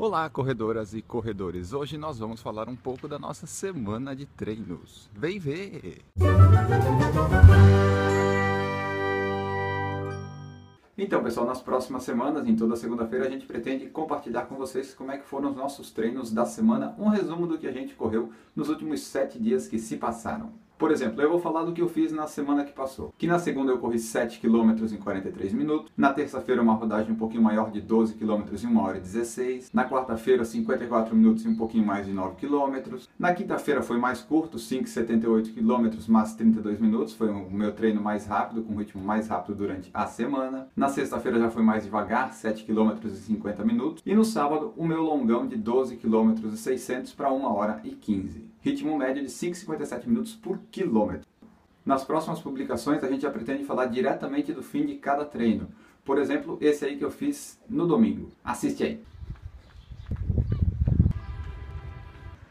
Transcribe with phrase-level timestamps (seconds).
[0.00, 1.72] Olá, corredoras e corredores!
[1.72, 5.10] Hoje nós vamos falar um pouco da nossa semana de treinos.
[5.12, 6.04] Vem ver!
[10.96, 15.10] Então, pessoal, nas próximas semanas, em toda segunda-feira, a gente pretende compartilhar com vocês como
[15.10, 18.32] é que foram os nossos treinos da semana, um resumo do que a gente correu
[18.54, 20.52] nos últimos sete dias que se passaram.
[20.78, 23.12] Por exemplo, eu vou falar do que eu fiz na semana que passou.
[23.18, 25.92] Que na segunda eu corri 7 km em 43 minutos.
[25.96, 29.70] Na terça-feira uma rodagem um pouquinho maior de 12 km em 1 hora e 16.
[29.72, 32.96] Na quarta-feira 54 minutos e um pouquinho mais de 9 km.
[33.18, 37.12] Na quinta-feira foi mais curto, 5,78 km mais 32 minutos.
[37.12, 40.68] Foi o meu treino mais rápido, com ritmo mais rápido durante a semana.
[40.76, 44.02] Na sexta-feira já foi mais devagar, 7 km e 50 minutos.
[44.06, 47.90] E no sábado o meu longão de 12 km e 600 para 1 hora e
[47.90, 51.26] 15 ritmo médio de 5,57 minutos por quilômetro.
[51.84, 55.68] Nas próximas publicações a gente já pretende falar diretamente do fim de cada treino.
[56.04, 58.30] Por exemplo, esse aí que eu fiz no domingo.
[58.44, 59.00] Assiste aí.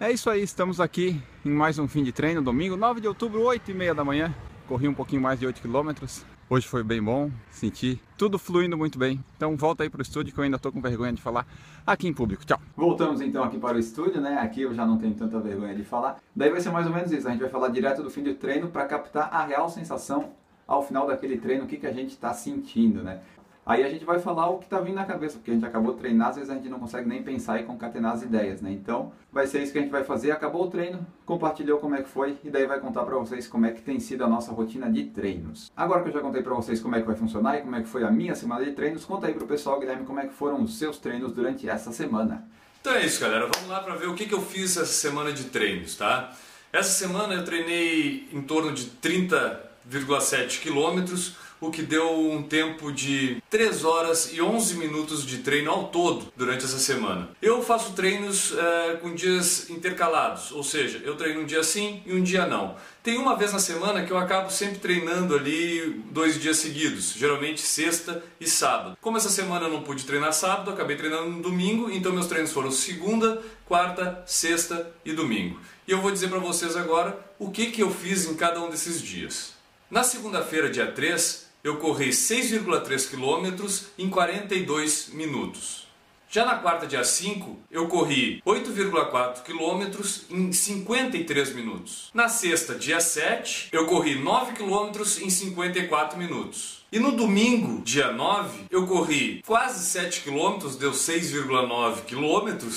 [0.00, 3.42] É isso aí, estamos aqui em mais um fim de treino, domingo, 9 de outubro,
[3.42, 4.34] 8 e meia da manhã.
[4.66, 6.24] Corri um pouquinho mais de 8 quilômetros.
[6.50, 9.22] Hoje foi bem bom, senti tudo fluindo muito bem.
[9.36, 11.46] Então volta aí para o estúdio que eu ainda estou com vergonha de falar
[11.86, 12.42] aqui em público.
[12.46, 12.58] Tchau!
[12.74, 14.38] Voltamos então aqui para o estúdio, né?
[14.38, 16.16] Aqui eu já não tenho tanta vergonha de falar.
[16.34, 18.32] Daí vai ser mais ou menos isso, a gente vai falar direto do fim do
[18.32, 20.30] treino para captar a real sensação
[20.66, 23.20] ao final daquele treino, o que, que a gente está sentindo, né?
[23.68, 25.92] Aí a gente vai falar o que está vindo na cabeça, porque a gente acabou
[25.92, 28.72] de treinar, às vezes a gente não consegue nem pensar e concatenar as ideias, né?
[28.72, 30.30] Então, vai ser isso que a gente vai fazer.
[30.30, 33.66] Acabou o treino, compartilhou como é que foi e daí vai contar para vocês como
[33.66, 35.70] é que tem sido a nossa rotina de treinos.
[35.76, 37.82] Agora que eu já contei para vocês como é que vai funcionar e como é
[37.82, 40.32] que foi a minha semana de treinos, conta aí pro pessoal, Guilherme, como é que
[40.32, 42.48] foram os seus treinos durante essa semana.
[42.80, 43.50] Então é isso, galera.
[43.54, 46.32] Vamos lá para ver o que, que eu fiz essa semana de treinos, tá?
[46.72, 53.42] Essa semana eu treinei em torno de 30,7 quilômetros o que deu um tempo de
[53.50, 57.28] 3 horas e 11 minutos de treino ao todo durante essa semana.
[57.40, 62.12] Eu faço treinos é, com dias intercalados, ou seja, eu treino um dia sim e
[62.12, 62.76] um dia não.
[63.02, 67.60] Tem uma vez na semana que eu acabo sempre treinando ali dois dias seguidos, geralmente
[67.60, 68.98] sexta e sábado.
[69.00, 72.52] Como essa semana eu não pude treinar sábado, acabei treinando no domingo, então meus treinos
[72.52, 75.58] foram segunda, quarta, sexta e domingo.
[75.86, 78.68] E eu vou dizer para vocês agora o que, que eu fiz em cada um
[78.68, 79.54] desses dias.
[79.90, 83.66] Na segunda-feira, dia 3, eu corri 6,3 km
[83.98, 85.88] em 42 minutos.
[86.30, 89.98] Já na quarta, dia 5, eu corri 8,4 km
[90.28, 92.10] em 53 minutos.
[92.12, 96.84] Na sexta, dia 7, eu corri 9 km em 54 minutos.
[96.92, 102.68] E no domingo, dia 9, eu corri quase 7 km, deu 6,9 km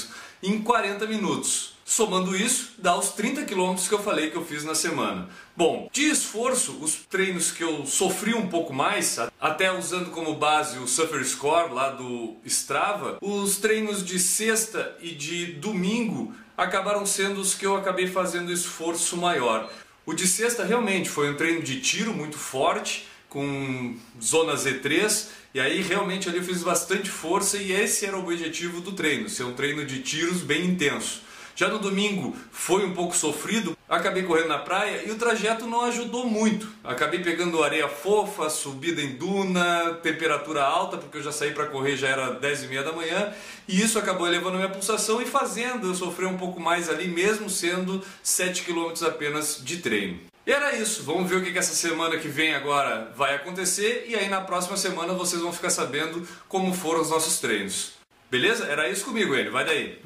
[0.41, 1.70] em 40 minutos.
[1.91, 5.27] Somando isso, dá os 30 quilômetros que eu falei que eu fiz na semana.
[5.57, 10.79] Bom, de esforço, os treinos que eu sofri um pouco mais, até usando como base
[10.79, 17.41] o Suffer Score lá do Strava, os treinos de sexta e de domingo acabaram sendo
[17.41, 19.69] os que eu acabei fazendo esforço maior.
[20.05, 25.59] O de sexta realmente foi um treino de tiro muito forte, com zona Z3, e
[25.59, 29.43] aí realmente ali eu fiz bastante força e esse era o objetivo do treino, ser
[29.43, 31.29] um treino de tiros bem intenso.
[31.55, 35.81] Já no domingo foi um pouco sofrido, acabei correndo na praia e o trajeto não
[35.85, 36.67] ajudou muito.
[36.83, 41.95] Acabei pegando areia fofa, subida em duna, temperatura alta, porque eu já saí para correr,
[41.97, 43.33] já era 10 e meia da manhã,
[43.67, 47.49] e isso acabou elevando minha pulsação e fazendo eu sofrer um pouco mais ali, mesmo
[47.49, 50.19] sendo 7 km apenas de treino.
[50.45, 54.15] E era isso, vamos ver o que, essa semana que vem agora vai acontecer e
[54.15, 57.93] aí na próxima semana vocês vão ficar sabendo como foram os nossos treinos.
[58.29, 58.65] Beleza?
[58.65, 59.49] Era isso comigo, ele.
[59.49, 59.99] Vai daí.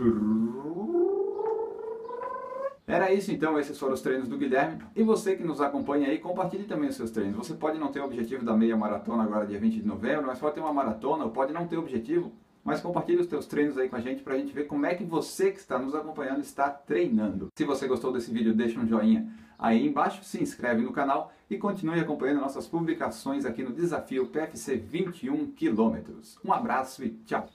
[2.88, 4.84] Era isso então, esses foram os treinos do Guilherme.
[4.96, 7.36] E você que nos acompanha aí, compartilhe também os seus treinos.
[7.36, 10.38] Você pode não ter o objetivo da meia maratona agora dia 20 de novembro, mas
[10.38, 12.32] pode ter uma maratona, ou pode não ter objetivo,
[12.64, 14.94] mas compartilhe os teus treinos aí com a gente para a gente ver como é
[14.94, 17.48] que você que está nos acompanhando está treinando.
[17.58, 21.58] Se você gostou desse vídeo, deixa um joinha aí embaixo, se inscreve no canal e
[21.58, 26.20] continue acompanhando nossas publicações aqui no Desafio PFC 21 km.
[26.44, 27.48] Um abraço e tchau!